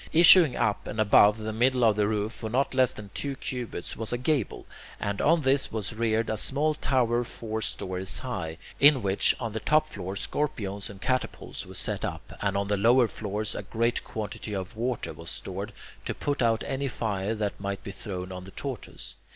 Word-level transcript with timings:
Issuing 0.13 0.55
up 0.57 0.87
and 0.87 0.99
above 0.99 1.37
the 1.37 1.53
middle 1.53 1.83
of 1.83 1.95
the 1.95 2.07
roof 2.07 2.31
for 2.33 2.49
not 2.49 2.73
less 2.73 2.91
than 2.91 3.11
two 3.13 3.35
cubits 3.35 3.95
was 3.95 4.11
a 4.11 4.17
gable, 4.17 4.65
and 4.99 5.21
on 5.21 5.41
this 5.41 5.71
was 5.71 5.93
reared 5.93 6.27
a 6.27 6.37
small 6.37 6.73
tower 6.73 7.23
four 7.23 7.61
stories 7.61 8.17
high, 8.17 8.57
in 8.79 9.03
which, 9.03 9.35
on 9.39 9.53
the 9.53 9.59
top 9.59 9.85
floor, 9.87 10.15
scorpiones 10.15 10.89
and 10.89 11.01
catapults 11.01 11.67
were 11.67 11.75
set 11.75 12.03
up, 12.03 12.33
and 12.41 12.57
on 12.57 12.67
the 12.67 12.77
lower 12.77 13.07
floors 13.07 13.53
a 13.53 13.61
great 13.61 14.03
quantity 14.03 14.55
of 14.55 14.75
water 14.75 15.13
was 15.13 15.29
stored, 15.29 15.71
to 16.03 16.15
put 16.15 16.41
out 16.41 16.63
any 16.65 16.87
fire 16.87 17.35
that 17.35 17.59
might 17.59 17.83
be 17.83 17.91
thrown 17.91 18.31
on 18.31 18.43
the 18.43 18.49
tortoise. 18.49 19.13